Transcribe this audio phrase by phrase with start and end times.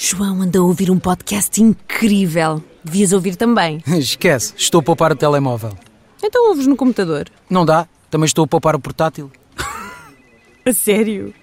[0.00, 2.62] João anda a ouvir um podcast incrível.
[2.84, 3.82] Devias ouvir também.
[3.98, 5.76] Esquece, estou a poupar o telemóvel.
[6.22, 7.28] Então ouves no computador.
[7.50, 9.28] Não dá, também estou a poupar o portátil.
[10.64, 11.34] A sério?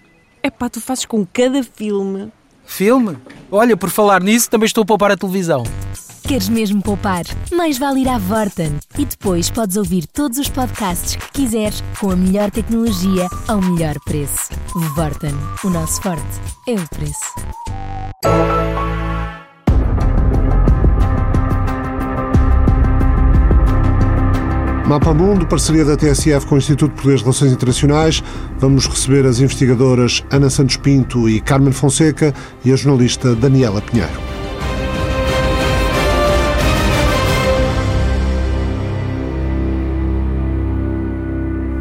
[0.42, 2.32] É pá, tu fazes com cada filme.
[2.66, 3.18] Filme?
[3.52, 5.64] Olha, por falar nisso, também estou a poupar a televisão.
[6.28, 7.24] Queres mesmo poupar?
[7.54, 8.80] Mais vale ir à Vorten.
[8.98, 13.96] E depois podes ouvir todos os podcasts que quiseres com a melhor tecnologia ao melhor
[14.04, 14.50] preço.
[14.96, 15.36] Vorten.
[15.64, 16.24] O nosso forte
[16.68, 17.36] é o preço.
[24.88, 28.24] Mapa Mundo, parceria da TSF com o Instituto de Relações Internacionais.
[28.58, 32.34] Vamos receber as investigadoras Ana Santos Pinto e Carmen Fonseca
[32.64, 34.35] e a jornalista Daniela Pinheiro.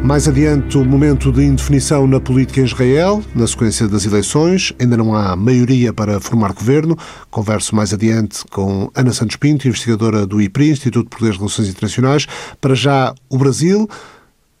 [0.05, 4.71] Mais adiante, o momento de indefinição na política em Israel, na sequência das eleições.
[4.79, 6.95] Ainda não há maioria para formar governo.
[7.31, 12.27] Converso mais adiante com Ana Santos Pinto, investigadora do IPRI, Instituto Português de Relações Internacionais.
[12.61, 13.89] Para já, o Brasil.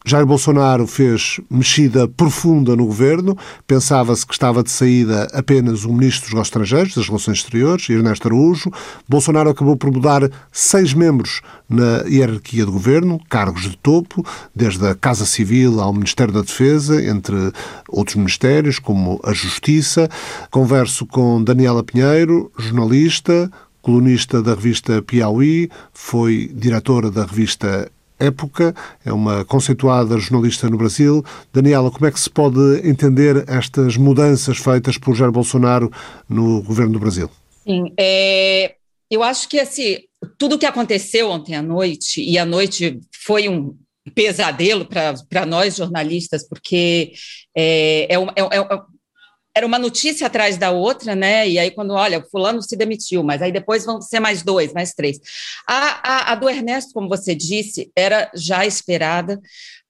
[0.07, 3.35] Jair Bolsonaro fez mexida profunda no governo.
[3.65, 8.27] Pensava-se que estava de saída apenas o ministro dos Negócios Estrangeiros, das Relações Exteriores, Ernesto
[8.27, 8.71] Araújo.
[9.09, 14.23] Bolsonaro acabou por mudar seis membros na hierarquia do governo, cargos de topo,
[14.55, 17.51] desde a Casa Civil ao Ministério da Defesa, entre
[17.89, 20.07] outros ministérios, como a Justiça.
[20.51, 28.73] Converso com Daniela Pinheiro, jornalista, colunista da revista Piauí, foi diretora da revista Época,
[29.05, 31.23] é uma conceituada jornalista no Brasil.
[31.53, 35.91] Daniela, como é que se pode entender estas mudanças feitas por Jair Bolsonaro
[36.27, 37.29] no governo do Brasil?
[37.63, 38.75] Sim, é,
[39.09, 39.97] eu acho que assim,
[40.37, 43.75] tudo o que aconteceu ontem à noite, e a noite foi um
[44.13, 47.13] pesadelo para nós jornalistas, porque
[47.55, 48.81] é, é, é, é
[49.55, 51.47] era uma notícia atrás da outra, né?
[51.47, 54.93] E aí, quando olha, fulano se demitiu, mas aí depois vão ser mais dois, mais
[54.93, 55.17] três.
[55.65, 59.39] A, a, a do Ernesto, como você disse, era já esperada,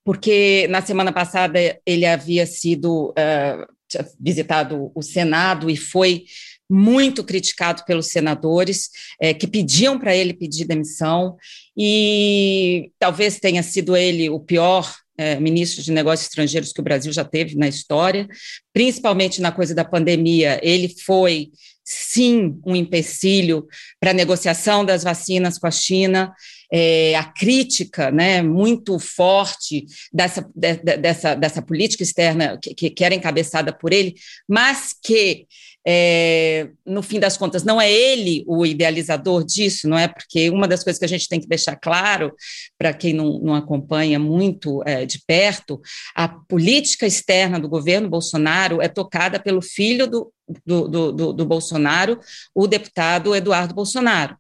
[0.04, 6.26] porque na semana passada ele havia sido uh, visitado o Senado e foi
[6.70, 8.90] muito criticado pelos senadores
[9.20, 11.38] é, que pediam para ele pedir demissão
[11.78, 17.12] e talvez tenha sido ele o pior é, ministros de negócios estrangeiros que o Brasil
[17.12, 18.28] já teve na história,
[18.74, 20.60] principalmente na coisa da pandemia.
[20.62, 21.50] Ele foi,
[21.84, 23.66] sim, um empecilho
[24.00, 26.34] para a negociação das vacinas com a China.
[26.74, 33.14] É, a crítica né, muito forte dessa, de, dessa, dessa política externa que, que era
[33.14, 34.16] encabeçada por ele,
[34.50, 35.46] mas que
[35.88, 40.08] é, no fim das contas, não é ele o idealizador disso, não é?
[40.08, 42.34] Porque uma das coisas que a gente tem que deixar claro,
[42.78, 45.80] para quem não, não, acompanha muito é, de perto,
[46.16, 50.34] a política externa do governo Bolsonaro é tocada pelo filho do,
[50.66, 52.20] do, do, do Bolsonaro,
[52.54, 54.36] o deputado Eduardo Bolsonaro.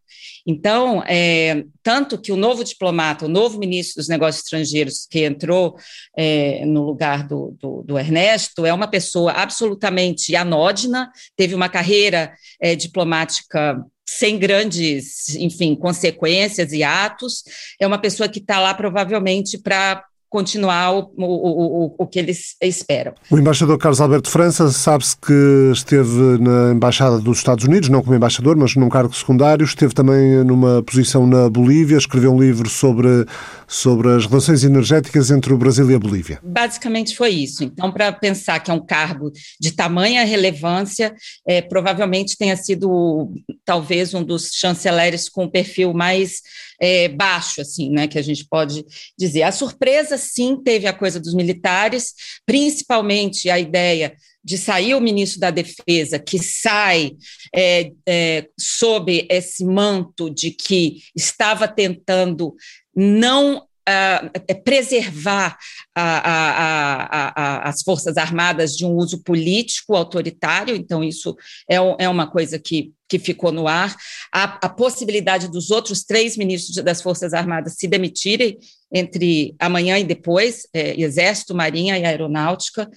[0.46, 5.76] Então, é, tanto que o novo diplomata, o novo ministro dos Negócios Estrangeiros que entrou
[6.16, 12.32] é, no lugar do, do, do, Ernesto, é uma pessoa absolutamente anódina, teve uma carreira
[12.62, 17.44] é, diplomática sem grandes, enfim, consequências e atos,
[17.80, 22.56] é uma pessoa que está lá provavelmente para continuar o, o, o, o que eles
[22.62, 23.14] esperam.
[23.30, 28.16] O embaixador Carlos Alberto França sabe-se que esteve na Embaixada dos Estados Unidos, não como
[28.16, 33.26] embaixador, mas num cargo secundário, esteve também numa posição na Bolívia, escreveu um livro sobre,
[33.68, 36.40] sobre as relações energéticas entre o Brasil e a Bolívia.
[36.44, 37.64] Basicamente foi isso.
[37.64, 41.16] Então, para pensar que é um cargo de tamanha relevância,
[41.48, 43.32] é, provavelmente tenha sido
[43.64, 46.42] talvez um dos chanceleres com o perfil mais
[46.80, 48.86] é, baixo, assim, né, que a gente pode
[49.18, 49.44] dizer.
[49.44, 52.14] A surpresa, sim, teve a coisa dos militares,
[52.46, 54.16] principalmente a ideia
[54.46, 57.14] de sair o ministro da Defesa, que sai
[57.54, 62.56] é, é, sob esse manto de que estava tentando
[62.96, 65.56] não Uh, preservar
[65.94, 71.38] a, a, a, as Forças Armadas de um uso político autoritário, então isso
[71.70, 73.96] é, é uma coisa que, que ficou no ar.
[74.32, 78.58] A, possibilidade dos outros três ministros das Forças Armadas se demitirem
[78.92, 82.90] entre amanhã e depois, é, Exército, Marinha e Aeronáutica.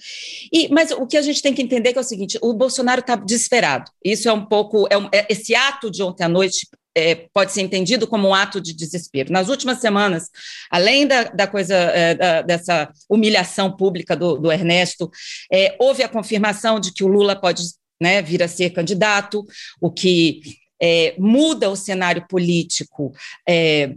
[0.51, 3.01] E, mas o que a gente tem que entender é, é o seguinte: o Bolsonaro
[3.01, 3.91] está desesperado.
[4.03, 4.87] Isso é um pouco.
[4.89, 8.33] É um, é, esse ato de ontem à noite é, pode ser entendido como um
[8.33, 9.31] ato de desespero.
[9.31, 10.29] Nas últimas semanas,
[10.69, 15.09] além da, da coisa é, da, dessa humilhação pública do, do Ernesto,
[15.51, 17.63] é, houve a confirmação de que o Lula pode
[17.99, 19.45] né, vir a ser candidato,
[19.81, 20.41] o que
[20.81, 23.11] é, muda o cenário político
[23.47, 23.95] é,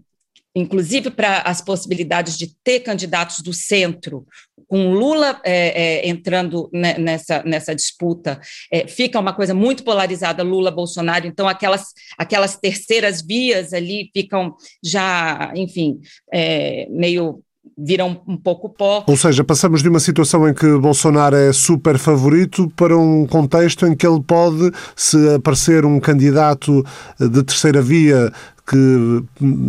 [0.55, 4.27] inclusive para as possibilidades de ter candidatos do centro,
[4.69, 8.41] com Lula é, é, entrando nessa, nessa disputa,
[8.71, 15.53] é, fica uma coisa muito polarizada, Lula-Bolsonaro, então aquelas, aquelas terceiras vias ali ficam já,
[15.55, 16.01] enfim,
[16.33, 17.43] é, meio
[17.77, 19.05] viram um pouco pó.
[19.07, 23.87] Ou seja, passamos de uma situação em que Bolsonaro é super favorito para um contexto
[23.87, 26.85] em que ele pode, se aparecer um candidato
[27.19, 28.33] de terceira via
[28.67, 29.25] que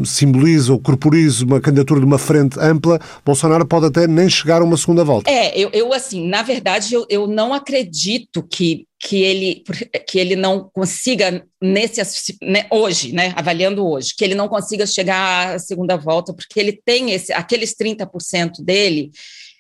[0.06, 4.66] simboliza ou corporiza uma candidatura de uma frente ampla, Bolsonaro pode até nem chegar a
[4.66, 5.30] uma segunda volta.
[5.30, 9.64] É, eu, eu assim, na verdade, eu, eu não acredito que, que, ele,
[10.08, 12.02] que ele não consiga, nesse
[12.42, 16.80] né, hoje, né, avaliando hoje, que ele não consiga chegar à segunda volta, porque ele
[16.86, 19.12] tem esse, aqueles 30% dele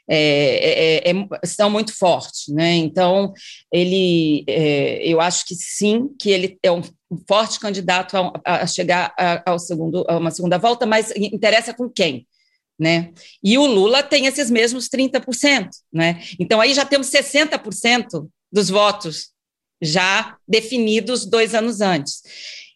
[0.09, 2.73] é, é, é, são muito fortes, né?
[2.75, 3.33] Então
[3.71, 6.81] ele, é, eu acho que sim, que ele é um
[7.27, 11.89] forte candidato a, a chegar a, ao segundo, a uma segunda volta, mas interessa com
[11.89, 12.27] quem?
[12.77, 13.11] Né?
[13.41, 16.21] E o Lula tem esses mesmos 30%, né?
[16.39, 19.31] Então aí já temos 60% dos votos
[19.81, 22.23] já definidos dois anos antes.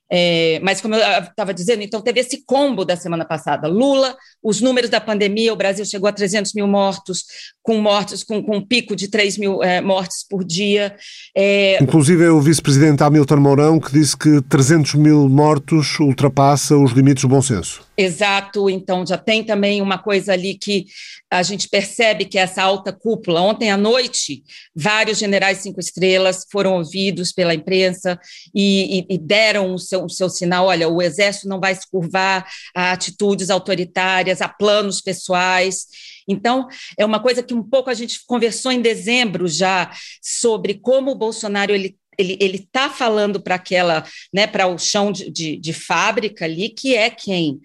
[0.10, 3.68] É, mas, como eu estava dizendo, então teve esse combo da semana passada.
[3.68, 7.26] Lula, os números da pandemia, o Brasil chegou a 300 mil mortos,
[7.62, 10.96] com mortos, com, com um pico de 3 mil é, mortes por dia.
[11.36, 11.82] É...
[11.84, 17.24] Inclusive, é o vice-presidente Hamilton Mourão que disse que 300 mil mortos ultrapassa os limites
[17.24, 17.86] do bom senso.
[17.98, 20.86] Exato, então já tem também uma coisa ali que
[21.32, 23.42] a gente percebe que essa alta cúpula.
[23.42, 24.44] Ontem à noite,
[24.76, 28.20] vários generais cinco estrelas foram ouvidos pela imprensa
[28.54, 31.90] e, e, e deram o seu, o seu sinal: olha, o exército não vai se
[31.90, 35.86] curvar a atitudes autoritárias, a planos pessoais.
[36.28, 36.68] Então,
[36.98, 39.92] é uma coisa que um pouco a gente conversou em dezembro já
[40.22, 44.04] sobre como o Bolsonaro ele ele está falando para aquela,
[44.34, 47.62] né, para o chão de, de, de, fábrica ali, que é quem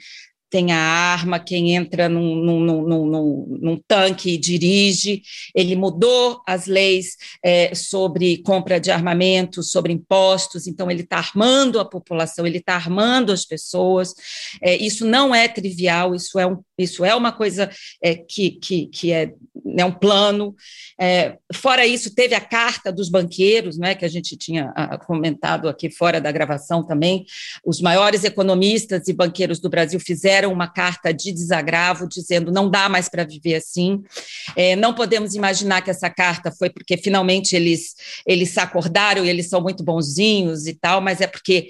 [0.52, 5.22] tem a arma, quem entra num, num, num, num, tanque e dirige.
[5.54, 11.80] Ele mudou as leis é, sobre compra de armamento, sobre impostos, então ele está armando
[11.80, 14.14] a população, ele está armando as pessoas.
[14.60, 17.70] É, isso não é trivial, isso é, um, isso é uma coisa
[18.02, 19.32] é, que, que, que é
[19.64, 20.54] né, um plano.
[21.00, 25.66] É, fora isso, teve a carta dos banqueiros, né, que a gente tinha a, comentado
[25.66, 27.24] aqui fora da gravação também.
[27.64, 32.88] Os maiores economistas e banqueiros do Brasil fizeram uma carta de desagravo dizendo não dá
[32.88, 34.02] mais para viver assim.
[34.56, 37.94] É, não podemos imaginar que essa carta foi porque finalmente eles,
[38.26, 41.68] eles se acordaram e eles são muito bonzinhos e tal, mas é porque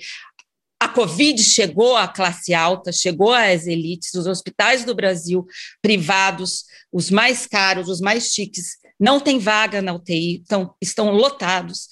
[0.83, 5.47] a Covid chegou à classe alta, chegou às elites, os hospitais do Brasil
[5.81, 11.89] privados, os mais caros, os mais chiques, não tem vaga na UTI, estão, estão lotados.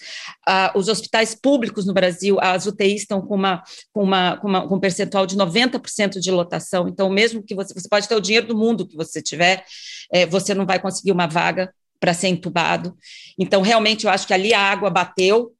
[0.46, 4.68] Ah, os hospitais públicos no Brasil, as UTIs estão com, uma, com, uma, com, uma,
[4.68, 6.86] com um percentual de 90% de lotação.
[6.86, 9.64] Então, mesmo que você, você pode ter o dinheiro do mundo que você tiver,
[10.12, 12.96] é, você não vai conseguir uma vaga para ser entubado.
[13.36, 15.52] Então, realmente, eu acho que ali a água bateu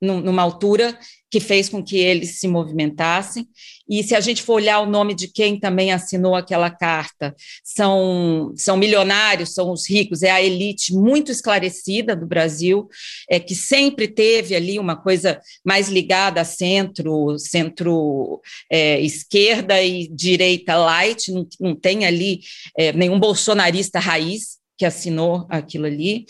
[0.00, 0.98] numa altura
[1.30, 3.48] que fez com que eles se movimentassem.
[3.88, 8.52] E se a gente for olhar o nome de quem também assinou aquela carta, são,
[8.56, 12.88] são milionários, são os ricos, é a elite muito esclarecida do Brasil,
[13.28, 20.08] é que sempre teve ali uma coisa mais ligada a centro, centro é, esquerda e
[20.08, 22.40] direita light, não, não tem ali
[22.78, 26.26] é, nenhum bolsonarista raiz que assinou aquilo ali.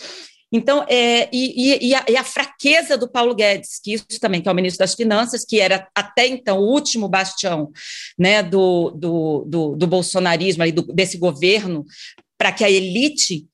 [0.57, 4.49] Então, é, e, e, a, e, a, fraqueza do Paulo Guedes, que isso também, que
[4.49, 7.73] é o ministro das Finanças, que era até então o último bastião
[8.17, 11.85] né, do, do, do, do bolsonarismo, aí, do, desse governo,
[12.39, 13.49] para que a elite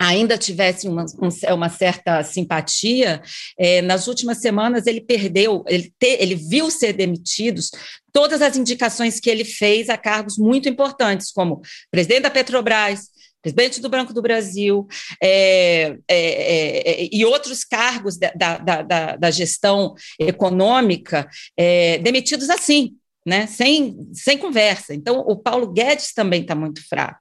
[0.00, 1.04] ainda tivesse uma,
[1.52, 3.22] uma certa simpatia,
[3.58, 7.70] é, nas últimas semanas ele perdeu, ele, te, ele viu ser demitidos
[8.10, 13.11] todas as indicações que ele fez a cargos muito importantes, como presidente da Petrobras,
[13.42, 14.86] presidente do Banco do Brasil,
[15.22, 22.96] é, é, é, e outros cargos da, da, da, da gestão econômica é, demitidos assim,
[23.26, 24.94] né, sem, sem conversa.
[24.94, 27.20] Então, o Paulo Guedes também está muito fraco.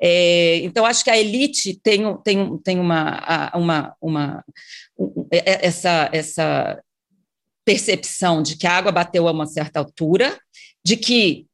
[0.00, 4.44] É, então, acho que a elite tem, tem, tem uma, uma, uma,
[5.32, 6.80] é, essa, essa
[7.64, 10.38] percepção de que a água bateu a uma certa altura,
[10.84, 11.46] de que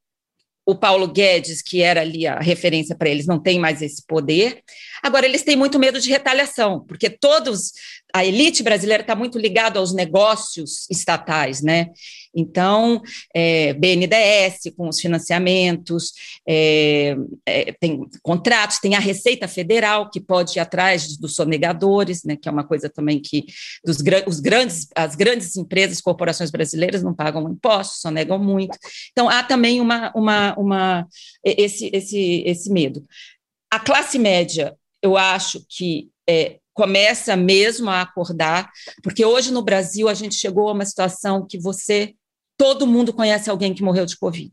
[0.70, 4.62] o Paulo Guedes, que era ali a referência para eles, não tem mais esse poder.
[5.02, 7.72] Agora, eles têm muito medo de retaliação, porque todos,
[8.14, 11.88] a elite brasileira está muito ligada aos negócios estatais, né?
[12.34, 13.02] Então,
[13.34, 16.12] é, BNDES com os financiamentos,
[16.48, 22.36] é, é, tem contratos, tem a Receita Federal que pode ir atrás dos sonegadores, né,
[22.36, 23.44] que é uma coisa também que
[23.84, 28.78] dos, os grandes, as grandes empresas, corporações brasileiras não pagam impostos, sonegam muito.
[29.10, 31.08] Então, há também uma, uma, uma,
[31.44, 33.04] esse, esse, esse medo.
[33.72, 38.70] A classe média, eu acho que é, começa mesmo a acordar,
[39.02, 42.14] porque hoje no Brasil a gente chegou a uma situação que você,
[42.56, 44.50] todo mundo conhece alguém que morreu de Covid.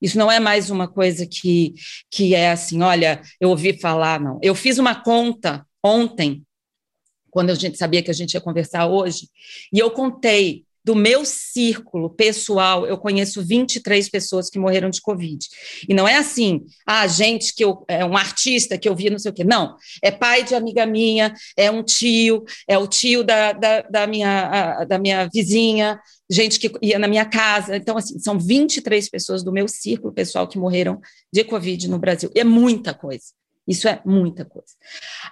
[0.00, 1.74] Isso não é mais uma coisa que,
[2.10, 4.38] que é assim, olha, eu ouvi falar, não.
[4.42, 6.44] Eu fiz uma conta ontem,
[7.30, 9.28] quando a gente sabia que a gente ia conversar hoje,
[9.72, 15.48] e eu contei do meu círculo pessoal, eu conheço 23 pessoas que morreram de Covid.
[15.88, 19.18] E não é assim, ah, gente que eu, é um artista que eu vi, não
[19.18, 19.42] sei o quê.
[19.42, 24.06] Não, é pai de amiga minha, é um tio, é o tio da, da, da
[24.06, 25.98] minha, da minha vizinha,
[26.30, 27.76] gente que ia na minha casa.
[27.76, 31.00] Então, assim, são 23 pessoas do meu círculo pessoal que morreram
[31.32, 32.30] de Covid no Brasil.
[32.34, 33.24] E é muita coisa.
[33.66, 34.74] Isso é muita coisa.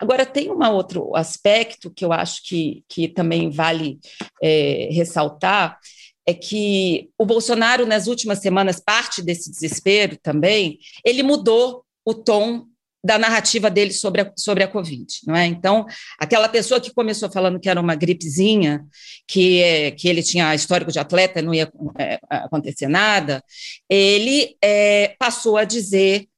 [0.01, 3.99] Agora, tem um outro aspecto que eu acho que, que também vale
[4.43, 5.79] é, ressaltar,
[6.27, 12.67] é que o Bolsonaro, nas últimas semanas, parte desse desespero também, ele mudou o tom
[13.05, 15.45] da narrativa dele sobre a, sobre a Covid, não é?
[15.47, 15.85] Então,
[16.21, 18.85] aquela pessoa que começou falando que era uma gripezinha,
[19.27, 23.43] que, é, que ele tinha histórico de atleta, não ia é, acontecer nada,
[23.89, 26.29] ele é, passou a dizer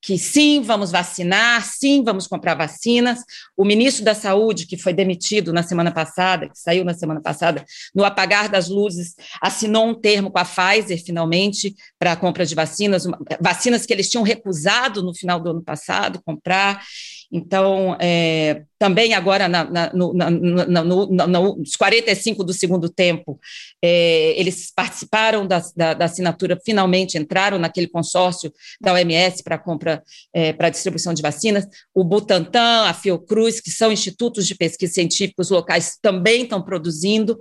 [0.00, 3.20] que sim, vamos vacinar, sim, vamos comprar vacinas.
[3.56, 7.64] O ministro da Saúde, que foi demitido na semana passada, que saiu na semana passada,
[7.94, 12.54] no apagar das luzes, assinou um termo com a Pfizer, finalmente, para a compra de
[12.54, 13.04] vacinas,
[13.40, 16.82] vacinas que eles tinham recusado no final do ano passado comprar.
[17.30, 23.38] Então, é, também agora, na, na, no, na, no, nos 45 do segundo tempo,
[23.82, 30.02] é, eles participaram da, da, da, assinatura, finalmente entraram naquele consórcio da OMS para compra,
[30.32, 31.66] é, para distribuição de vacinas.
[31.94, 37.38] O Butantan, a Fiocruz, que são institutos de pesquisa científicos locais, também estão produzindo.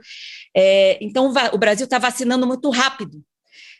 [0.56, 3.24] É, então, o Brasil está vacinando muito rápido.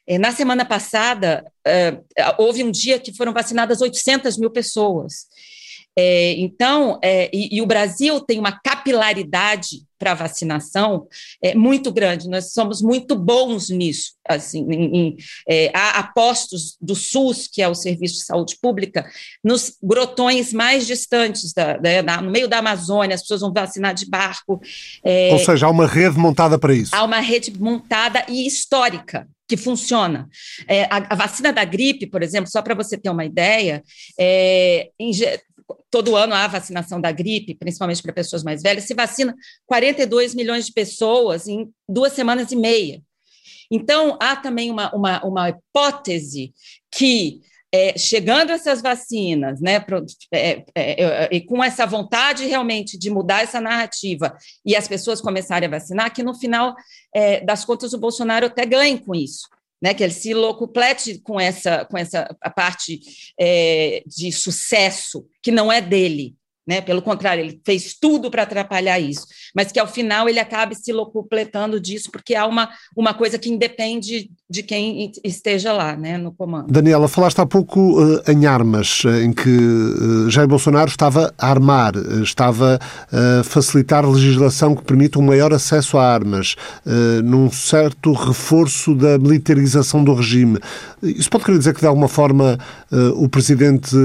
[0.08, 2.00] É, na semana passada, é,
[2.38, 5.28] houve um dia que foram vacinadas 800 mil pessoas.
[5.98, 11.08] É, então, é, e, e, o Brasil tem uma capilaridade para vacinação
[11.42, 12.30] é, muito grande.
[12.30, 14.12] Nós somos muito bons nisso.
[14.28, 15.18] Assim, em, em,
[15.50, 19.10] é, há apostos do SUS, que é o Serviço de Saúde Pública,
[19.44, 24.08] nos grotões mais distantes, da, da, no meio da Amazônia, as pessoas vão vacinar de
[24.08, 24.62] barco.
[25.04, 26.96] É, Ou seja, há uma rede montada para isso.
[26.96, 30.28] Há uma rede montada e histórica que funciona.
[30.68, 33.82] É, a, a, vacina da gripe, por exemplo, só para você ter uma ideia,
[34.20, 34.90] é,
[35.90, 40.66] todo ano há vacinação da gripe, principalmente para pessoas mais velhas, se vacina 42 milhões
[40.66, 43.02] de pessoas em duas semanas e meia.
[43.70, 46.54] Então, há também uma, uma, uma hipótese
[46.90, 52.98] que, é, chegando essas vacinas, né, pro, é, é, é, e com essa vontade realmente
[52.98, 56.74] de mudar essa narrativa e as pessoas começarem a vacinar, que no final
[57.14, 59.48] é, das contas o Bolsonaro até ganhe com isso
[59.82, 63.00] né, que ele se locuplete com essa, com essa a parte
[63.40, 66.36] é, de sucesso que não é dele,
[66.68, 66.82] né?
[66.82, 69.26] Pelo contrário, ele fez tudo para atrapalhar isso,
[69.58, 73.50] mas que ao final ele acabe se locupletando disso, porque há uma, uma coisa que
[73.50, 76.72] independe de quem esteja lá, né, no comando.
[76.72, 81.50] Daniela, falaste há pouco uh, em armas, uh, em que uh, Jair Bolsonaro estava a
[81.50, 82.80] armar, estava
[83.12, 86.56] a facilitar legislação que permite um maior acesso a armas,
[87.24, 90.60] num certo reforço da militarização do regime.
[91.02, 92.60] Isso pode querer dizer que, de alguma forma,
[93.16, 93.96] o Presidente,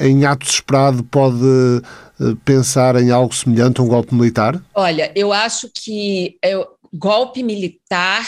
[0.00, 1.36] em ato desesperado, pode
[2.44, 4.62] pensar em algo semelhante a um golpe militar?
[4.74, 8.26] Olha, eu acho que eu, golpe militar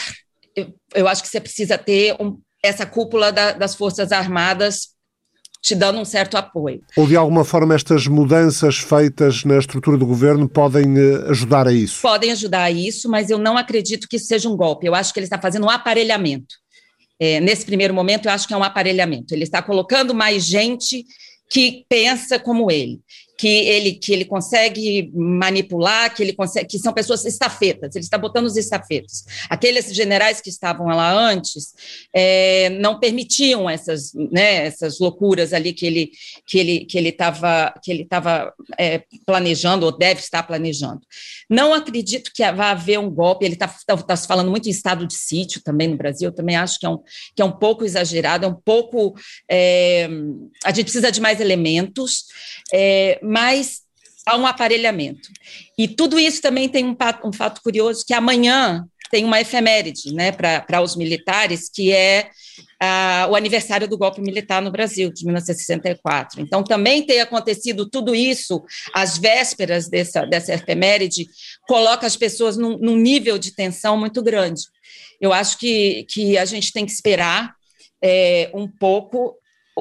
[0.55, 4.89] eu, eu acho que você precisa ter um, essa cúpula da, das Forças Armadas
[5.61, 6.81] te dando um certo apoio.
[6.95, 11.73] Ou de alguma forma estas mudanças feitas na estrutura do governo podem eh, ajudar a
[11.73, 12.01] isso?
[12.01, 14.87] Podem ajudar a isso, mas eu não acredito que isso seja um golpe.
[14.87, 16.55] Eu acho que ele está fazendo um aparelhamento.
[17.19, 19.33] É, nesse primeiro momento, eu acho que é um aparelhamento.
[19.33, 21.03] Ele está colocando mais gente
[21.51, 23.01] que pensa como ele
[23.39, 28.17] que ele, que ele consegue manipular, que ele consegue, que são pessoas estafetas, ele está
[28.17, 29.23] botando os estafetas.
[29.49, 31.73] Aqueles generais que estavam lá antes
[32.13, 36.11] é, não permitiam essas, né, essas loucuras ali que ele
[36.45, 40.99] que ele que ele estava que ele estava é, planejando ou deve estar planejando.
[41.49, 43.45] Não acredito que vá haver um golpe.
[43.45, 46.29] Ele está tá, tá falando muito em estado de sítio também no Brasil.
[46.29, 46.99] Eu também acho que é um
[47.35, 49.15] que é um pouco exagerado, é um pouco
[49.49, 50.07] é,
[50.63, 52.25] a gente precisa de mais elementos.
[52.71, 53.81] É, mas
[54.25, 55.29] há um aparelhamento.
[55.77, 60.31] E tudo isso também tem um, um fato curioso, que amanhã tem uma efeméride né,
[60.31, 62.29] para os militares, que é
[63.29, 66.41] o aniversário do golpe militar no Brasil, de 1964.
[66.41, 71.27] Então, também ter acontecido tudo isso às vésperas dessa, dessa efeméride,
[71.67, 74.61] coloca as pessoas num, num nível de tensão muito grande.
[75.19, 77.53] Eu acho que, que a gente tem que esperar
[78.01, 79.35] é, um pouco.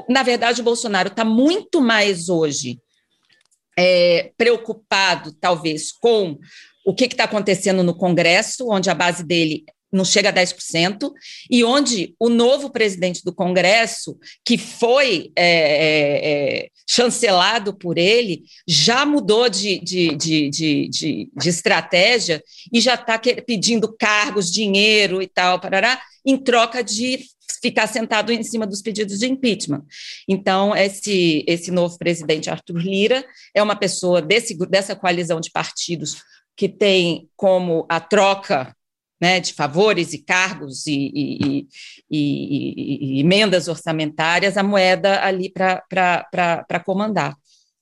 [0.08, 2.80] Na verdade, o Bolsonaro está muito mais hoje
[3.78, 6.36] é, preocupado, talvez, com
[6.84, 11.10] o que está acontecendo no Congresso, onde a base dele não chega a 10%,
[11.50, 16.30] e onde o novo presidente do Congresso, que foi é, é,
[16.64, 20.88] é, chancelado por ele, já mudou de, de, de, de,
[21.34, 22.42] de, estratégia
[22.72, 27.24] e já está pedindo cargos, dinheiro e tal, parará, em troca de
[27.62, 29.82] ficar sentado em cima dos pedidos de impeachment.
[30.28, 36.22] Então, esse, esse novo presidente, Arthur Lira, é uma pessoa desse, dessa coalizão de partidos
[36.56, 38.76] que tem como a troca
[39.20, 41.68] né, de favores e cargos e, e,
[42.10, 47.36] e, e emendas orçamentárias a moeda ali para comandar.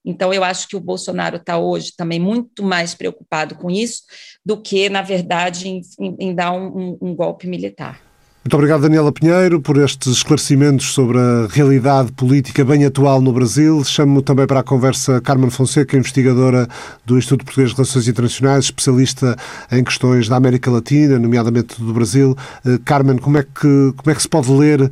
[0.05, 4.03] Então, eu acho que o Bolsonaro está hoje também muito mais preocupado com isso
[4.45, 8.06] do que, na verdade, em, em dar um, um, um golpe militar.
[8.47, 13.83] Muito obrigado, Daniela Pinheiro, por estes esclarecimentos sobre a realidade política bem atual no Brasil.
[13.83, 16.69] Chamo também para a conversa Carmen Fonseca, investigadora
[17.05, 19.37] do Instituto Português de Relações Internacionais, especialista
[19.73, 22.37] em questões da América Latina, nomeadamente do Brasil.
[22.65, 24.91] Eh, Carmen, como é que, como é que se pode ler eh,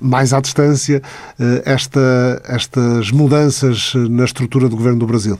[0.00, 1.00] mais à distância
[1.38, 5.38] eh, esta, estas mudanças na estrutura do governo do Brasil?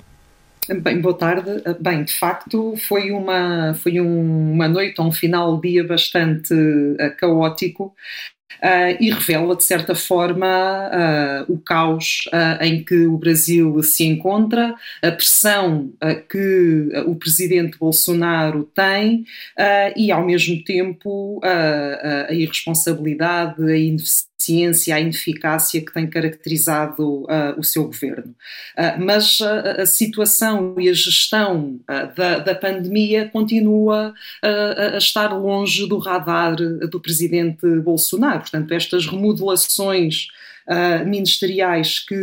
[0.68, 1.62] Bem, boa tarde.
[1.80, 7.94] Bem, de facto, foi uma, foi uma noite, um final de dia bastante uh, caótico.
[8.56, 14.04] Uh, e revela, de certa forma, uh, o caos uh, em que o Brasil se
[14.04, 15.92] encontra, a pressão
[16.30, 19.25] que o presidente Bolsonaro tem
[19.94, 27.58] e, ao mesmo tempo, a irresponsabilidade, a ineficiência eficiência, a ineficácia que tem caracterizado uh,
[27.58, 28.34] o seu governo.
[28.76, 31.80] Uh, mas uh, a situação e a gestão
[32.16, 38.40] da, da, pandemia continua a estar longe do radar do presidente Bolsonaro.
[38.40, 40.28] Portanto, estas remodelações
[41.04, 42.16] ministeriais que,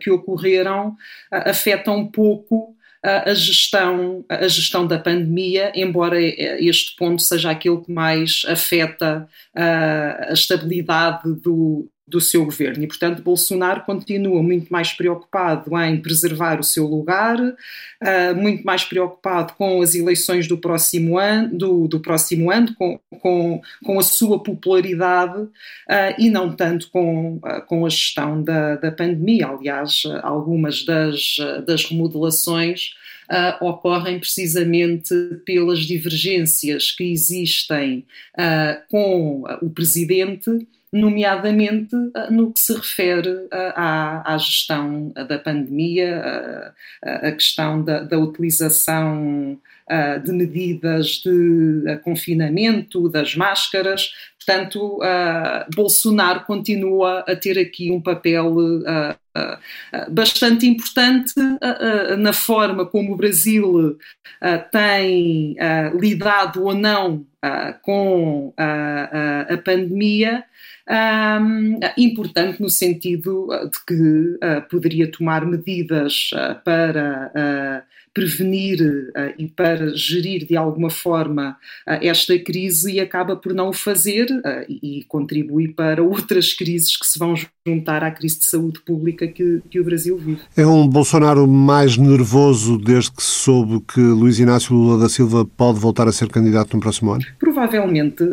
[0.00, 0.96] que ocorreram
[1.30, 2.75] afetam pouco
[3.06, 10.32] a gestão, a gestão da pandemia, embora este ponto seja aquele que mais afeta a
[10.32, 12.84] estabilidade do, do seu governo.
[12.84, 18.84] E, portanto, Bolsonaro continua muito mais preocupado em preservar o seu lugar, uh, muito mais
[18.84, 24.02] preocupado com as eleições do próximo ano, do, do próximo ano com, com, com a
[24.02, 29.48] sua popularidade uh, e não tanto com, uh, com a gestão da, da pandemia.
[29.48, 32.94] Aliás, algumas das, das remodelações
[33.28, 35.12] Uh, ocorrem precisamente
[35.44, 38.06] pelas divergências que existem
[38.38, 40.48] uh, com o presidente
[40.92, 47.82] nomeadamente ah, no que se refere ah, à, à gestão da pandemia, a, a questão
[47.82, 49.58] da, da utilização
[50.24, 54.10] de medidas de confinamento, das máscaras.
[54.36, 54.98] Portanto,
[55.76, 58.52] Bolsonaro continua a ter aqui um papel
[60.10, 61.34] bastante importante
[62.18, 63.96] na forma como o Brasil
[64.72, 65.56] tem
[66.00, 67.24] lidado ou não
[67.82, 70.44] com a pandemia
[70.88, 77.84] um, importante no sentido de que uh, poderia tomar medidas uh, para
[78.16, 81.50] prevenir uh, e para gerir de alguma forma
[81.86, 86.96] uh, esta crise e acaba por não o fazer uh, e, contribui para outras crises
[86.96, 87.34] que se vão
[87.66, 90.40] juntar à crise de saúde pública que, que o Brasil vive.
[90.56, 95.44] É um Bolsonaro mais nervoso desde que se soube que Luiz Inácio Lula da Silva
[95.44, 97.24] pode voltar a ser candidato no próximo ano?
[97.38, 98.24] Provavelmente.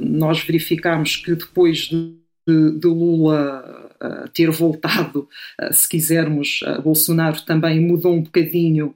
[0.00, 2.14] nós verificamos que depois de,
[2.48, 3.85] de, de Lula
[4.32, 5.28] ter voltado,
[5.72, 8.94] se quisermos, Bolsonaro também mudou um bocadinho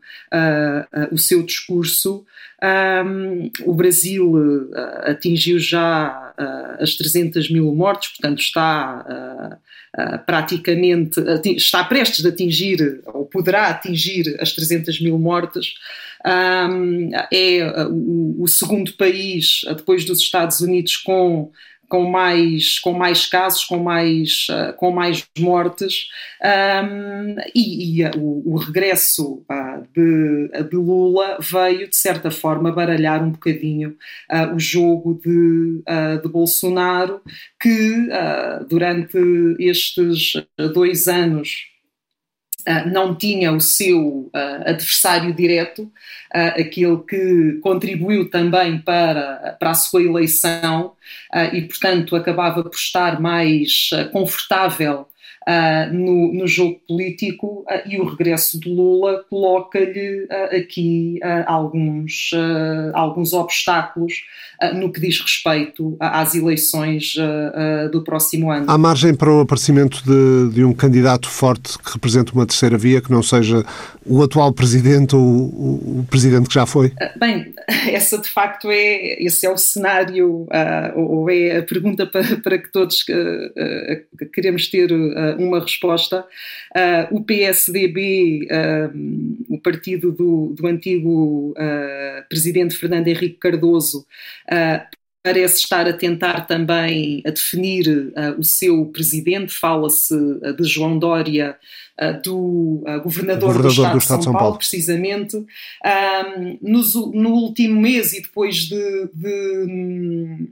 [1.11, 2.25] o seu discurso.
[2.63, 4.71] Um, o Brasil
[5.05, 6.35] atingiu já
[6.79, 9.59] as 300 mil mortes, portanto está
[10.27, 11.21] praticamente,
[11.57, 15.75] está prestes a atingir, ou poderá atingir as 300 mil mortes.
[16.25, 21.51] Um, é o, o, segundo país, depois dos Estados Unidos, com
[21.91, 26.09] com mais, com mais casos, com mais, uh, com mais mortes,
[26.41, 32.71] um, e, e uh, o, o, regresso uh, de, de, Lula veio, de certa forma,
[32.71, 33.97] baralhar um bocadinho
[34.55, 35.83] o jogo de,
[36.23, 37.21] de Bolsonaro,
[37.61, 38.09] que
[38.69, 39.19] durante
[39.59, 40.35] estes
[40.73, 41.70] dois anos
[42.93, 44.31] não tinha o seu
[44.65, 45.91] adversário direto,
[46.31, 50.93] aquele que contribuiu também para, para a sua eleição
[51.53, 55.07] e, portanto, acabava por estar mais confortável
[55.49, 62.31] uh, no, no, jogo político uh, e o regresso de Lula coloca-lhe uh, aqui alguns,
[62.95, 64.25] alguns obstáculos
[64.75, 67.15] no que diz respeito às eleições
[67.93, 68.67] do próximo ano.
[68.69, 73.01] Há margem para o aparecimento de, de, um candidato forte que represente uma terceira via,
[73.01, 73.65] que não seja
[74.05, 76.93] o atual presidente ou o, o presidente que já foi?
[77.19, 77.55] Bem,
[77.91, 80.47] essa de facto é, esse é o cenário,
[80.95, 83.05] ou é a pergunta para, para que todos
[84.33, 84.91] queremos ter
[85.39, 86.27] uma resposta.
[86.77, 94.07] Uh, o PSDB, uh, o partido do, do antigo uh, presidente Fernando Henrique Cardoso,
[95.23, 99.53] parece estar a tentar também a definir uh, o seu presidente.
[99.53, 101.57] Fala-se uh, de João Dória,
[102.01, 105.37] uh, do governador, governador, do Estado, do Estado de São, Paulo, Paulo, precisamente.
[106.63, 110.49] No, no, último mês e depois de, de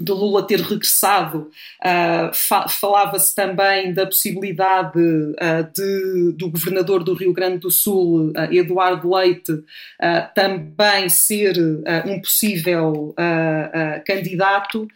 [0.00, 1.50] um, de Lula ter regressado,
[1.80, 8.30] uh, fa falava-se também da possibilidade uh, de, do governador do Rio Grande do Sul,
[8.30, 9.52] uh, Eduardo Leite,
[10.34, 11.56] também ser
[12.06, 13.14] um possível
[14.06, 14.86] candidato.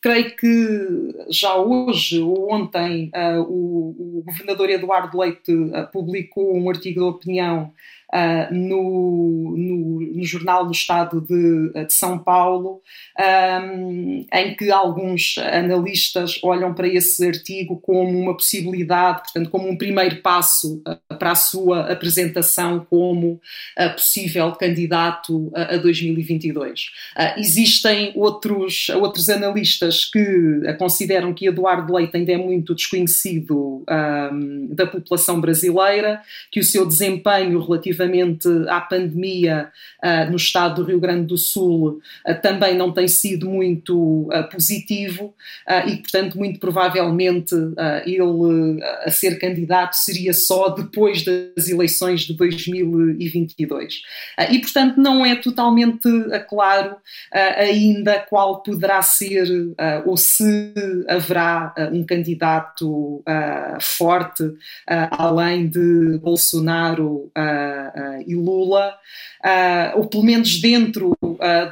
[0.00, 3.10] creio que já hoje ou ontem
[3.46, 5.52] o, o, governador Eduardo Leite
[5.92, 7.72] publicou um artigo de opinião
[8.14, 12.80] uh, no, no, no, jornal do Estado de, de São Paulo,
[13.18, 19.76] um, em que alguns analistas olham para esse artigo como uma possibilidade, portanto, como um
[19.76, 20.82] primeiro passo
[21.18, 23.40] para a sua apresentação como
[23.94, 26.86] possível candidato a 2022.
[27.36, 34.86] existem outros, outros analistas que consideram que Eduardo Leite ainda é muito desconhecido um, da
[34.86, 39.70] população brasileira, que o seu desempenho relativo relativamente à pandemia
[40.02, 44.48] uh, no estado do Rio Grande do Sul uh, também não tem sido muito uh,
[44.50, 45.34] positivo
[45.86, 47.54] e, portanto, muito provavelmente
[48.04, 54.02] ele a ser candidato seria só depois das eleições de 2022.
[54.50, 56.08] e, portanto, não é totalmente
[56.48, 56.96] claro
[57.32, 59.46] ainda qual poderá ser
[60.04, 60.72] ou se
[61.08, 63.22] haverá um candidato
[63.80, 64.52] forte
[65.10, 67.89] além de Bolsonaro uh,
[68.26, 68.94] e Lula,
[69.44, 71.16] uh, ou pelo menos dentro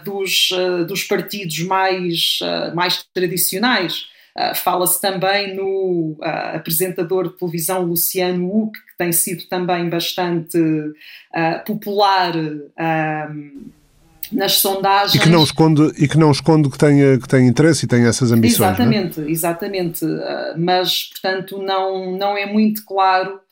[0.05, 0.51] dos,
[0.87, 2.39] dos partidos mais,
[2.75, 4.07] mais tradicionais.
[4.55, 10.59] Fala-se também no apresentador de televisão Luciano Huck, que tem sido também bastante
[11.67, 12.33] popular
[14.33, 15.15] nas sondagens.
[15.15, 18.07] E que não esconde, e que, não esconde que, tenha, que tem interesse e tem
[18.07, 18.71] essas ambições.
[18.71, 19.31] Exatamente, é?
[19.31, 20.07] exatamente.
[20.57, 23.48] Mas, portanto, não, não é muito claro Uh,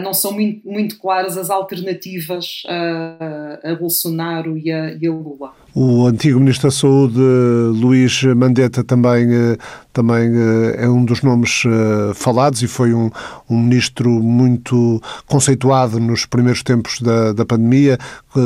[0.00, 5.52] não são muito, muito, claras as alternativas uh, a Bolsonaro e a, e a Lula.
[5.74, 9.56] O antigo Ministro da Saúde, Luís Mandetta, também, eh,
[9.92, 13.10] também eh, é um dos nomes eh, falados e foi um,
[13.48, 17.98] um ministro muito conceituado nos primeiros tempos da, da pandemia,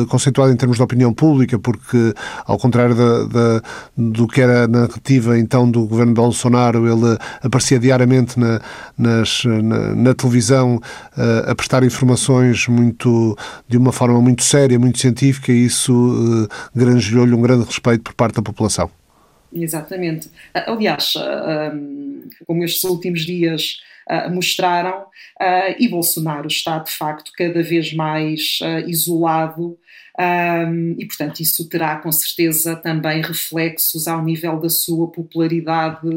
[0.08, 2.12] conceituado em termos de opinião pública, porque,
[2.44, 3.62] ao contrário da, da,
[3.96, 8.60] do que era a narrativa então do governo de Bolsonaro, ele aparecia diariamente na,
[8.98, 10.80] nas, na, na televisão
[11.48, 13.36] a prestar informações muito,
[13.68, 18.14] de uma forma muito séria, muito científica, e isso granjeou gerou-lhe um grande respeito por
[18.14, 18.90] parte da população.
[19.52, 20.30] Exatamente.
[20.52, 21.72] Ah, aliás, ah,
[22.46, 25.06] como estes últimos dias ah, mostraram,
[25.78, 29.78] e Bolsonaro está de facto cada vez mais isolado.
[30.98, 36.08] e, portanto, isso terá com certeza também reflexos ao nível da sua popularidade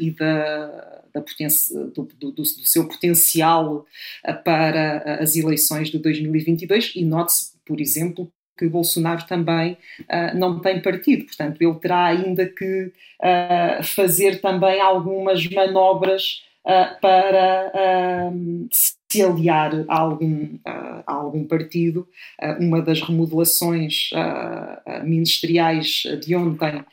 [0.00, 1.24] e da, da
[1.94, 3.86] do, do, do, seu potencial
[4.44, 10.80] para as eleições de 2022 e note-se, por exemplo, que Bolsonaro também uh, não tem
[10.80, 11.26] partido.
[11.26, 12.92] Portanto, ele terá ainda que
[13.22, 17.72] uh, fazer também algumas manobras uh, para
[18.72, 22.06] se aliar a algum, a algum partido.
[22.58, 24.10] uma das remodelações
[25.04, 26.84] ministeriais de ontem.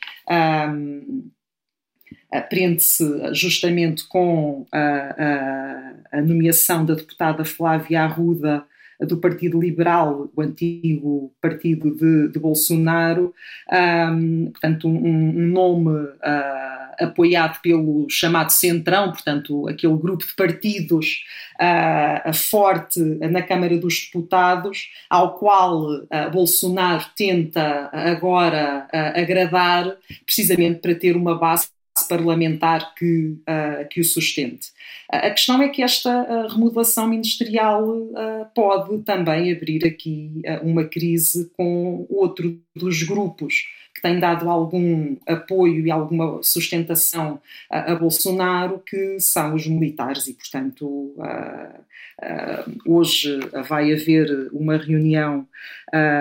[2.49, 8.65] Prende-se justamente com a, a, a, nomeação da deputada Flávia Arruda
[9.05, 13.33] do Partido Liberal, o antigo partido de, de Bolsonaro,
[13.71, 21.23] um, portanto, um, um nome uh, apoiado pelo chamado Centrão, portanto, aquele grupo de partidos
[21.59, 30.95] uh, forte na Câmara dos Deputados, ao qual uh, Bolsonaro tenta agora agradar, precisamente para
[30.95, 31.72] ter uma base
[32.09, 34.69] parlamentar que, uh, que o sustente.
[35.11, 41.51] A questão é que esta remodelação ministerial uh, pode também abrir aqui uh, uma crise
[41.55, 48.81] com outro dos grupos que tem dado algum apoio e alguma sustentação a, a Bolsonaro,
[48.85, 51.15] que são os militares, e portanto
[52.85, 55.47] hoje vai haver uma reunião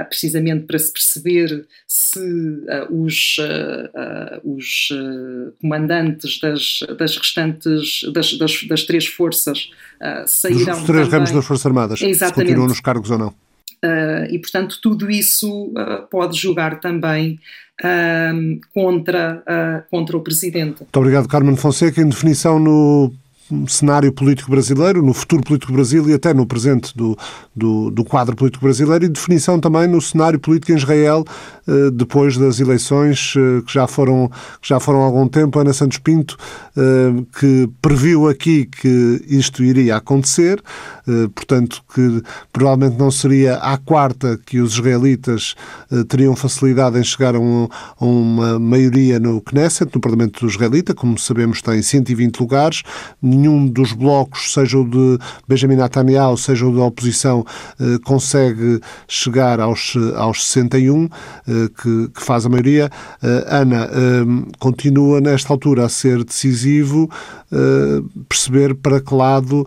[0.09, 2.21] precisamente para se perceber se
[2.91, 3.37] os,
[4.45, 4.89] os
[5.61, 9.71] comandantes das, das restantes, das, das, das três forças
[10.27, 10.79] sairão.
[10.79, 12.35] Os três ramos das Forças Armadas, Exatamente.
[12.35, 13.35] se continuam nos cargos ou não.
[13.85, 17.41] Uh, e, portanto, tudo isso uh, pode jogar também
[17.81, 20.81] uh, contra, contra o Presidente.
[20.81, 22.01] Muito obrigado, Carmen Fonseca.
[22.01, 23.13] Em definição, no
[23.67, 27.17] cenário político brasileiro, no futuro político do Brasil e até no presente do,
[27.55, 31.25] do, do, quadro político brasileiro e definição também no cenário político em Israel
[31.67, 35.59] eh, depois das eleições eh, que já foram que já foram há algum tempo.
[35.59, 36.37] Ana Santos Pinto
[36.77, 40.63] eh, que previu aqui que isto iria acontecer,
[41.35, 45.55] portanto que provavelmente não seria à quarta que os israelitas
[46.09, 51.61] teriam facilidade em chegar a, a uma maioria no Knesset, no Parlamento israelita, como sabemos
[51.61, 52.83] tem 120 lugares
[53.43, 57.45] nenhum dos blocos, seja o de Benjamin Netanyahu, seja o da oposição,
[57.81, 62.91] eh, consegue chegar aos, aos 61, eh, que, que faz a maioria.
[63.23, 63.89] Eh, Ana,
[64.59, 67.11] continua nesta altura a ser decisivo
[68.29, 69.67] perceber para que lado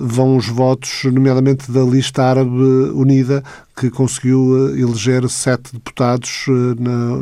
[0.00, 2.50] vão os votos, nomeadamente da lista árabe
[2.94, 3.42] unida,
[3.76, 6.46] que conseguiu eleger sete deputados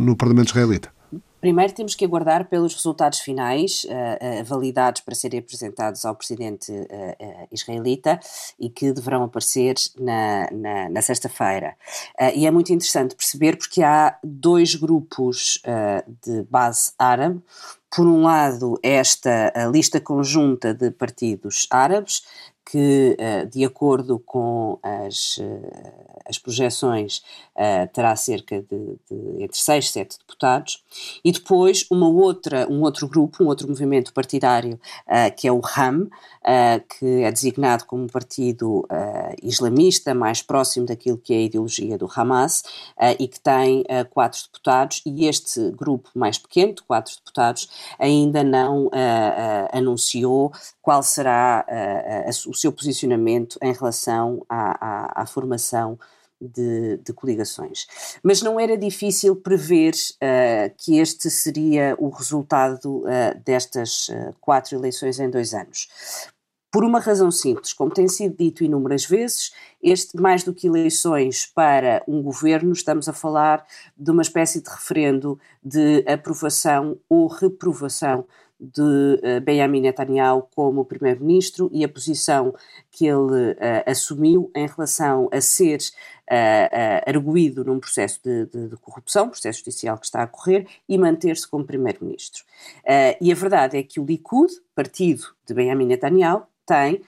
[0.01, 0.89] no Parlamento israelita.
[1.41, 6.71] Primeiro temos que aguardar pelos resultados finais, uh, uh, validados para serem apresentados ao presidente
[6.71, 8.21] uh, israelita
[8.59, 11.75] e que deverão aparecer na, na, na sexta-feira.
[12.35, 15.63] e é muito interessante perceber porque há dois grupos
[16.23, 17.41] de base árabe.
[17.95, 22.23] Por um lado, esta lista conjunta de partidos árabes,
[22.71, 23.17] que,
[23.51, 25.39] de acordo com as
[26.31, 27.19] as projeções
[27.57, 30.83] uh, terá cerca de, de, entre 6 e 7 deputados,
[31.25, 34.79] e depois uma outra, um outro grupo, um outro movimento partidário,
[35.37, 36.09] que é o RAM,
[36.99, 38.87] que é designado como um partido
[39.43, 42.63] islamista, mais próximo daquilo que é a ideologia do Hamas,
[43.19, 48.91] e que tem quatro deputados, e este grupo mais pequeno, de quatro deputados, ainda não
[49.73, 51.65] anunciou qual será
[52.47, 55.99] o seu posicionamento em relação à, à, à formação
[56.41, 57.87] de, de, coligações.
[58.23, 64.75] Mas não era difícil prever uh, que este seria o resultado uh, destas uh, quatro
[64.75, 65.89] eleições em dois anos.
[66.73, 71.45] Por uma razão simples, como tem sido dito inúmeras vezes, este, mais do que eleições
[71.45, 78.25] para um governo, estamos a falar de uma espécie de referendo de aprovação ou reprovação
[78.61, 82.55] de uh, Benjamin Netanyahu como primeiro-ministro e a posição
[82.91, 88.77] que ele uh, assumiu em relação a ser uh, arguído num processo de, de, de,
[88.77, 92.45] corrupção, processo judicial que está a correr, e manter-se como primeiro-ministro.
[93.21, 97.03] e a verdade é que o Likud, partido de Benjamin Netanyahu, tem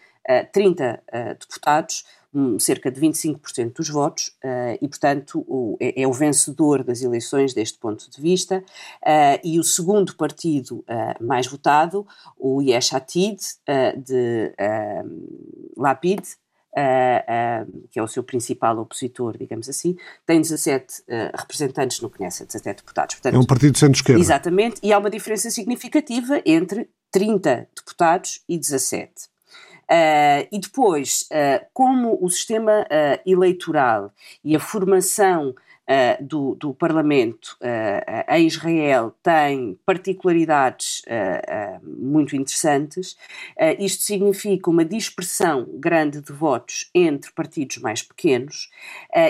[0.53, 1.03] 30
[1.39, 6.83] deputados, um, cerca de 25% dos votos uh, e, portanto, o, é, é, o vencedor
[6.83, 8.65] das eleições deste ponto de vista.
[9.03, 12.07] Uh, e o segundo partido uh, mais votado,
[12.39, 13.41] o Yesh Atid,
[14.05, 14.55] de
[15.77, 16.23] Lapid,
[16.75, 21.05] Uh, uh, que é o seu principal opositor, digamos assim, tem 17 uh,
[21.39, 23.17] representantes no Knesset, 17 deputados.
[23.17, 24.19] Portanto, é um partido de centro-esquerda.
[24.19, 29.13] Exatamente, e há uma diferença significativa entre 30 deputados e 17.
[29.91, 34.13] Uh, e depois, uh, como o sistema uh, eleitoral
[34.45, 35.55] e a formação
[36.21, 37.59] do, do, Parlamento
[38.31, 41.03] em Israel tem particularidades
[41.83, 43.17] muito interessantes,
[43.79, 48.71] isto significa uma dispersão grande de votos entre partidos mais pequenos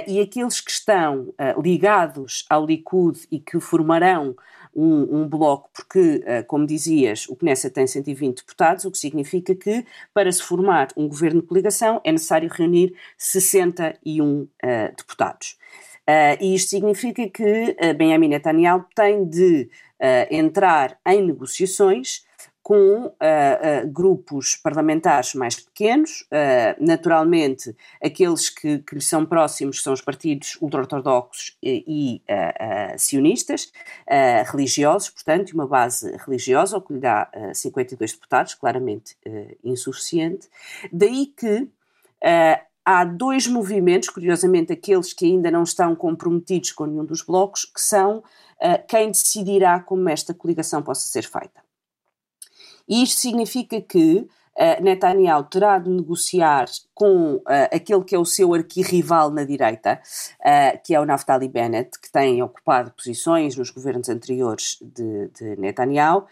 [0.06, 4.36] e aqueles que estão ligados ao Likud e que formarão
[4.74, 9.54] um, um bloco, porque, uh, como dizias, o Knesset tem 120 deputados, o que significa
[9.54, 15.56] que, para se formar um governo de coligação, é necessário reunir 61 uh, eh, deputados.
[16.02, 22.24] Uh, e isto significa que uh, Benjamin Netanyahu tem de uh, entrar em negociações
[22.62, 29.82] com uh, uh, grupos parlamentares mais pequenos, uh, naturalmente aqueles que, que lhe são próximos
[29.82, 32.22] são os partidos ultra-ortodoxos e, e
[32.98, 33.72] sionistas,
[34.46, 39.16] religiosos, portanto, uma base religiosa, o que lhe dá 52 deputados, claramente
[39.64, 40.48] insuficiente.
[40.92, 41.68] Daí que
[42.84, 47.80] há dois movimentos, curiosamente aqueles que ainda não estão comprometidos com nenhum dos blocos, que
[47.80, 48.22] são
[48.88, 51.61] quem decidirá como esta coligação possa ser feita.
[52.88, 54.26] E isto significa que
[54.58, 57.42] uh, Netanyahu terá de negociar com uh,
[57.72, 60.00] aquele que é o seu arquirrival na direita,
[60.40, 65.56] uh, que é o Naftali Bennett, que tem ocupado posições nos governos anteriores de, de
[65.56, 66.26] Netanyahu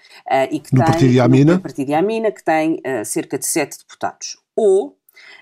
[0.51, 1.55] e que no tem partido Yamina.
[1.55, 4.39] no partido Yamina, que tem cerca de sete deputados.
[4.55, 4.97] Ou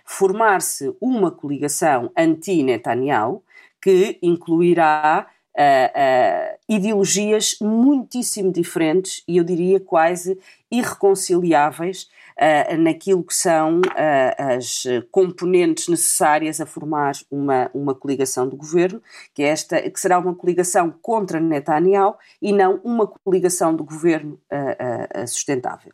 [0.04, 3.42] formar-se uma coligação anti-Netanyahu
[3.80, 10.38] que incluirá uh, ideologias muitíssimo diferentes e eu diria quase
[10.70, 12.08] irreconciliáveis
[12.38, 19.02] uh, naquilo que são uh, as componentes necessárias a formar uma, uma coligação do governo,
[19.34, 24.40] que, é esta, que será uma coligação contra Netanyahu e não uma coligação do governo
[24.52, 25.92] uh, sustentável.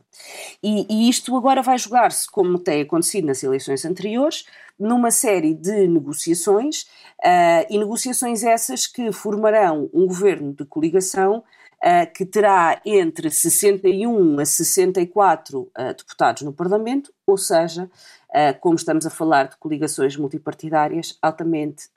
[0.62, 4.44] E, e isto agora vai jogar-se, como tem acontecido nas eleições anteriores,
[4.78, 6.82] numa série de negociações,
[7.22, 11.42] uh, e negociações essas que formarão um governo de coligação
[12.14, 18.76] que terá entre 61 a 64 uh, eh, deputados no Parlamento, ou seja, uh, como
[18.76, 21.88] estamos a falar de coligações multipartidárias, altamente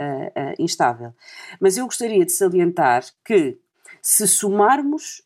[0.60, 1.14] instável.
[1.60, 3.58] Mas eu gostaria de salientar que,
[4.02, 5.22] se somarmos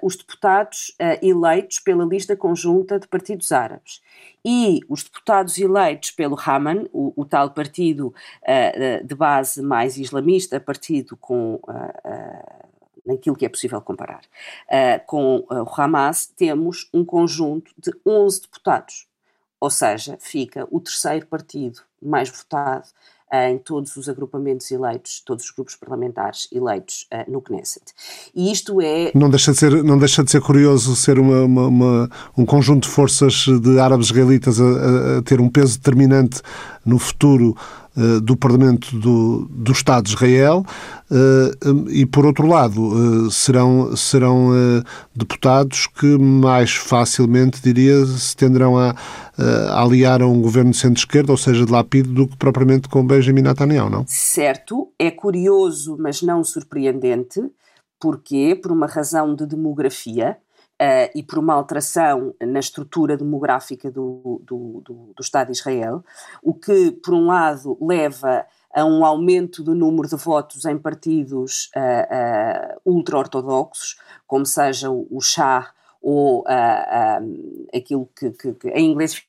[0.00, 4.00] os deputados eleitos pela lista conjunta de partidos árabes
[4.44, 8.08] e os deputados eleitos pelo Haman, o, o tal partido
[8.42, 12.71] uh, de base mais islamista, partido com uh,
[13.04, 18.42] naquilo que é possível comparar, uh, com uh, o Hamas, temos um conjunto de 11
[18.42, 19.06] deputados.
[19.60, 22.84] Ou seja, fica o terceiro partido mais votado
[23.32, 27.92] uh, em todos os agrupamentos eleitos, todos os grupos parlamentares eleitos no Knesset.
[28.34, 29.12] E isto é.
[29.14, 32.88] Não deixa de ser, não deixa de ser curioso ser uma, uma, uma um conjunto
[32.88, 36.40] de forças de árabes israelitas a, a ter um peso determinante
[36.84, 37.56] no futuro
[38.22, 40.64] do Parlamento do, do Estado de Israel
[41.10, 41.50] eh,
[41.90, 44.50] e, por outro lado, eh, serão, serão
[45.14, 48.94] deputados que mais facilmente, diria, se tenderão a,
[49.36, 53.06] a aliar a um governo de centro-esquerda, ou seja, de Lapid, do que propriamente com
[53.06, 54.04] Benjamin Netanyahu, não?
[54.06, 57.40] Certo, é curioso, mas não surpreendente.
[58.00, 58.58] Porquê?
[58.60, 60.36] Por uma razão de demografia
[60.82, 66.04] uh, e por uma alteração na estrutura demográfica do, do, do, do Estado de Israel,
[66.42, 71.70] o que, por um lado, leva a um aumento do número de votos em partidos
[71.76, 79.22] uh, uh, ultra-ortodoxos, como seja o, Shah ou uh, aquilo que, que, que, em inglês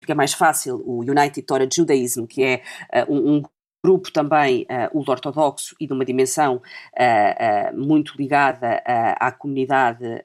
[0.00, 2.62] fica mais fácil, o United Torah Judaism, que é
[3.08, 3.42] um, um,
[3.84, 8.82] grupo também uh, ultra-ortodoxo e de uma dimensão uh, uh, muito ligada
[9.20, 10.24] à comunidade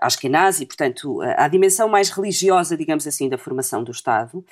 [0.00, 4.44] Ashkenazi, portanto, à dimensão mais religiosa, digamos assim, da formação do Estado.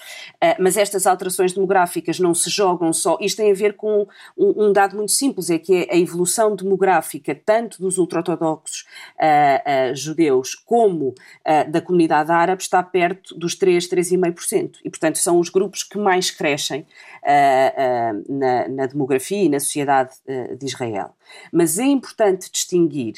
[0.59, 3.17] Mas estas alterações demográficas não se jogam só.
[3.21, 7.35] Isto tem a ver com um, um dado muito simples: é que a evolução demográfica,
[7.35, 8.85] tanto dos ultra-ortodoxos
[9.17, 14.77] uh, uh, judeus como uh, da comunidade árabe, está perto dos 3, 3,5%.
[14.85, 16.87] E, portanto, são os grupos que mais crescem
[18.29, 20.11] na, na, demografia e na sociedade
[20.59, 21.15] de Israel.
[21.53, 23.15] Mas é importante distinguir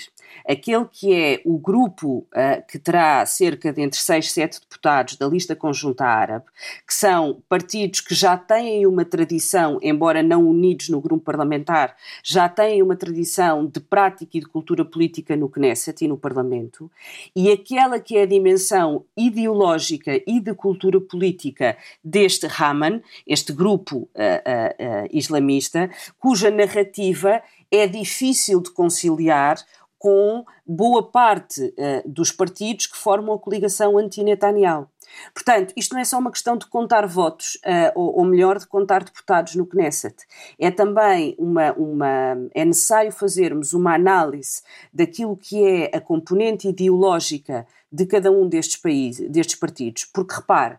[0.46, 5.16] aquele que é o grupo uh, que terá cerca de entre 6 e 7 deputados
[5.16, 6.46] da lista conjunta árabe,
[6.86, 12.48] que são partidos que já têm uma tradição, embora não unidos no grupo parlamentar, já
[12.48, 16.90] têm uma tradição de prática e de cultura política no Knesset e no Parlamento,
[17.34, 23.96] e aquela que é a dimensão ideológica e de cultura política deste Haman, este grupo
[23.96, 29.56] uh, uh, islamista, cuja narrativa é difícil de conciliar
[30.04, 34.86] com boa parte uh, dos partidos que formam a coligação anti-Netanyahu.
[35.32, 38.66] Portanto, isto não é só uma questão de contar votos, uh, ou, ou, melhor, de
[38.66, 40.14] contar deputados no Knesset.
[40.58, 42.36] É também uma, uma.
[42.54, 44.60] É necessário fazermos uma análise
[44.92, 50.76] daquilo que é a componente ideológica de cada um destes países, destes partidos, porque repare,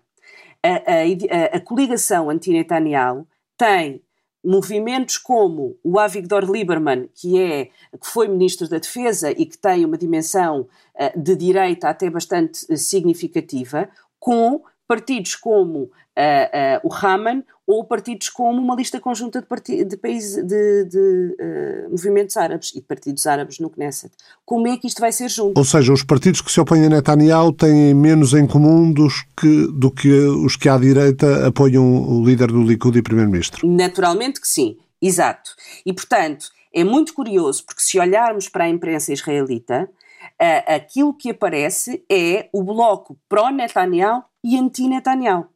[0.62, 3.26] a, a, a coligação anti-Netanyahu
[3.58, 4.04] tem
[4.46, 9.84] movimentos como o Avigdor Lieberman, que, é, que foi Ministro da Defesa e que tem
[9.84, 17.44] uma dimensão uh, de direita até bastante uh, significativa, com partidos como uh, o Haman
[17.68, 22.76] ou partidos como uma lista conjunta de, de países de, de uh, movimentos árabes e
[22.76, 24.14] de partidos árabes no Knesset.
[24.46, 25.58] Como é que isto vai ser junto?
[25.58, 29.68] Ou seja, os partidos que se opõem a Netanyahu têm menos em comum dos que,
[29.74, 33.68] do que os que à direita apoiam o líder do Likud e primeiro-ministro?
[33.68, 35.52] Naturalmente que sim, exato.
[35.86, 39.90] E portanto, é muito curioso porque se olharmos para a imprensa israelita,
[40.42, 45.48] uh, aquilo que aparece é o bloco pró-Netanyahu e anti-Netanyahu.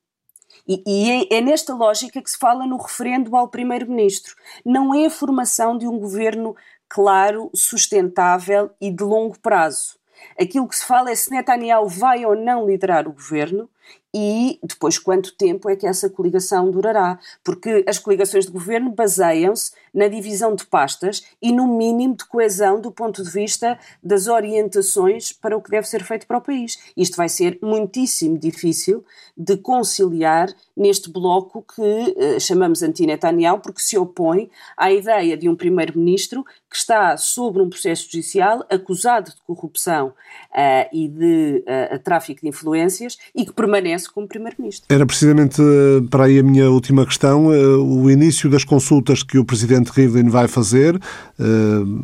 [0.69, 4.35] E, e é, é, nesta lógica que se fala no referendo ao primeiro-ministro.
[4.63, 6.55] Não é a formação de um governo
[6.87, 9.97] claro, sustentável e de longo prazo.
[10.39, 13.67] Aquilo que se fala é se Netanyahu vai ou não liderar o governo
[14.13, 19.71] e depois quanto tempo é que essa coligação durará, porque as coligações de governo baseiam-se
[19.93, 25.31] na divisão de pastas e no mínimo de coesão do ponto de vista das orientações
[25.31, 26.77] para o que deve ser feito para o país.
[26.95, 29.03] Isto vai ser muitíssimo difícil
[29.37, 35.55] de conciliar neste bloco que uh, chamamos anti-Netanyahu, porque se opõe à ideia de um
[35.55, 42.41] primeiro-ministro que está sobre um processo judicial acusado de corrupção uh, e de uh, tráfico
[42.41, 44.85] de influências e que permanece como primeiro-ministro.
[44.89, 45.61] Era precisamente
[46.09, 50.47] para aí a minha última questão, o início das consultas que o presidente Rivlin vai
[50.47, 50.99] fazer,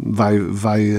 [0.03, 0.93] vai, vai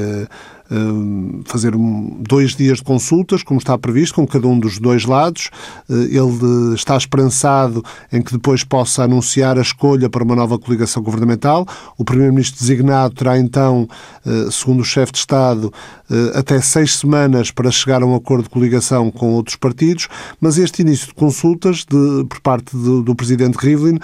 [1.45, 1.73] fazer
[2.21, 5.51] dois dias de consultas, como está previsto, com cada um dos dois lados.
[5.89, 11.03] Eh, ele está esperançado em que depois possa anunciar a escolha para uma nova coligação
[11.03, 11.67] governamental.
[11.97, 13.89] O Primeiro-Ministro designado terá então,
[14.25, 15.73] eh, segundo o chefe de Estado,
[16.11, 20.09] eh, até seis semanas para chegar a um acordo de coligação com outros partidos,
[20.41, 23.99] mas este início de consultas de, por parte do, do Presidente Rivlin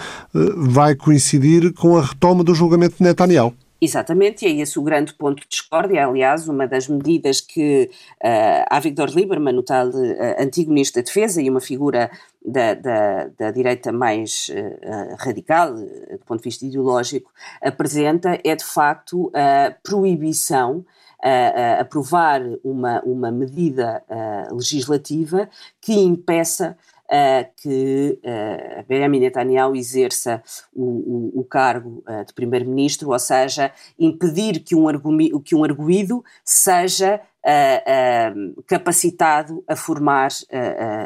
[0.56, 3.54] vai coincidir com a retoma do julgamento de Netanyahu.
[3.85, 6.07] Exatamente, e é esse o grande ponto de discórdia.
[6.07, 7.91] Aliás, uma das medidas que
[8.24, 12.09] uh, a Victor Lieberman, o tal uh, antigo Ministro da Defesa e uma figura
[12.47, 18.64] da, da, da direita mais uh, radical, do ponto de vista ideológico, apresenta, é de
[18.64, 20.85] facto a proibição
[21.24, 24.03] a aprovar uma, uma medida
[24.51, 25.49] legislativa
[25.80, 26.91] que impeça uh,
[27.56, 30.42] que uh, Benjamin Netanyahu exerça
[30.72, 35.62] o, o, o cargo uh, de primeiro-ministro, ou seja, impedir que um, argumi, que um
[35.62, 40.30] arguído seja uh, capacitado a formar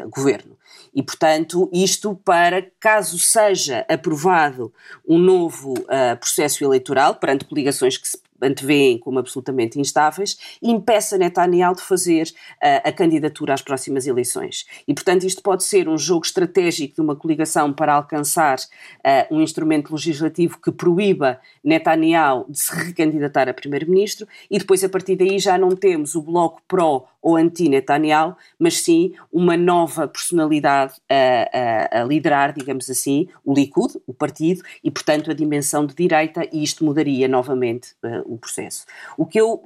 [0.09, 0.55] governo.
[0.95, 4.73] E, portanto, isto para, caso seja aprovado
[5.07, 5.73] um novo
[6.19, 12.87] processo eleitoral, perante coligações que se antevêem como absolutamente instáveis, impeça Netanyahu de fazer uh,
[12.87, 14.65] a candidatura às próximas eleições.
[14.87, 19.41] E, portanto, isto pode ser um jogo estratégico de uma coligação para alcançar uh, um
[19.41, 25.39] instrumento legislativo que proíba Netanyahu de se recandidatar a primeiro-ministro e depois, a partir daí,
[25.39, 32.01] já não temos o bloco pró ou anti-Netanyahu, mas sim uma nova personalidade a, a,
[32.01, 36.63] a, liderar, digamos assim, o Likud, o partido, e portanto a dimensão de direita, e
[36.63, 38.85] isto mudaria novamente uh, o processo.
[39.17, 39.61] O que eu,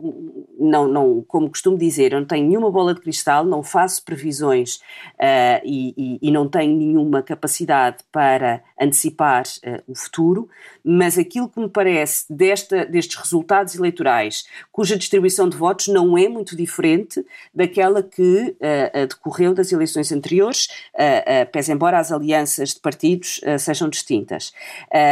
[0.59, 4.78] não, não, como costumo dizer, eu não tenho nenhuma bola de cristal, não faço previsões
[4.78, 10.49] uh, e, e, e, não tenho nenhuma capacidade para antecipar uh, o futuro,
[10.84, 16.28] mas aquilo que me parece desta, destes resultados eleitorais, cuja distribuição de votos não é
[16.28, 22.73] muito diferente daquela que uh, decorreu das eleições anteriores, uh, uh, pese embora as alianças
[22.73, 24.53] de partidos sejam distintas.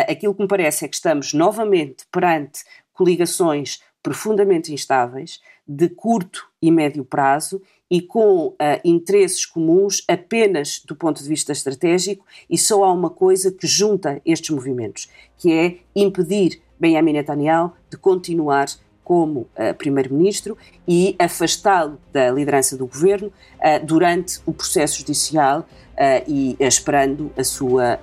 [0.07, 2.63] aquilo que me parece é que estamos novamente perante
[2.93, 10.95] coligações profundamente instáveis, de curto e médio prazo e com uh, interesses comuns apenas do
[10.95, 15.77] ponto de vista estratégico, e só há uma coisa que junta estes movimentos, que é
[15.95, 18.67] impedir Benjamin Netanyahu de continuar
[19.09, 20.55] como uh, primeiro-ministro
[20.87, 27.43] e afastá-lo da liderança do governo uh, durante o processo judicial uh, e esperando a
[27.43, 27.99] sua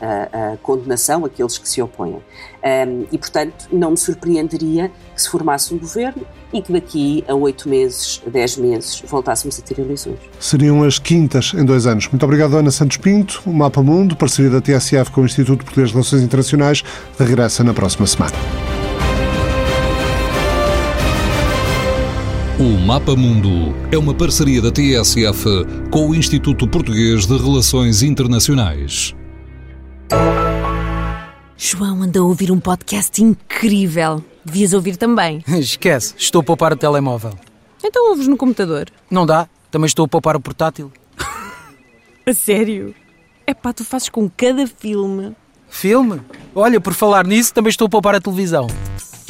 [0.64, 2.14] condenação, aqueles que se opõem.
[2.14, 7.34] Um, e, portanto, não me surpreenderia que se formasse um governo e que daqui a
[7.34, 10.18] oito meses, dez meses, voltássemos a ter eleições.
[10.40, 12.08] Seriam as quintas em dois anos.
[12.08, 13.40] Muito obrigado, Ana Santos Pinto.
[13.46, 16.82] O Mapa Mundo, parceria da TSF com o Instituto Português de Relações Internacionais,
[17.16, 18.75] regressa na próxima semana.
[22.58, 25.44] O Mapa Mundo é uma parceria da TSF
[25.90, 29.14] com o Instituto Português de Relações Internacionais.
[31.54, 34.24] João anda a ouvir um podcast incrível.
[34.42, 35.44] Devias ouvir também.
[35.58, 37.34] Esquece, estou a poupar o telemóvel.
[37.84, 38.88] Então ouves no computador.
[39.10, 40.90] Não dá, também estou a poupar o portátil.
[42.24, 42.94] a sério?
[43.46, 45.36] É pá, tu fazes com cada filme.
[45.68, 46.22] Filme?
[46.54, 48.66] Olha, por falar nisso, também estou a poupar a televisão.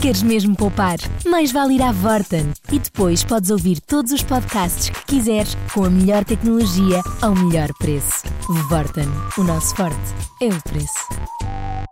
[0.01, 0.99] Queres mesmo poupar?
[1.27, 2.53] Mais vale ir à Vorten.
[2.71, 7.71] E depois podes ouvir todos os podcasts que quiseres com a melhor tecnologia ao melhor
[7.79, 8.23] preço.
[8.69, 9.09] Vorten.
[9.39, 9.97] O nosso forte
[10.41, 11.87] é o preço.